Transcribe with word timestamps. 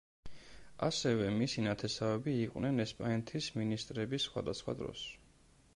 ასევე, 0.87 1.27
მისი 1.41 1.65
ნათესავები 1.65 2.33
იყვნენ 2.47 2.85
ესპანეთის 2.87 3.53
მინისტრები 3.61 4.23
სხვადასხვა 4.27 4.79
დროს. 4.83 5.11